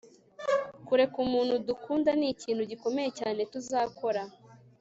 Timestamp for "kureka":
0.87-1.15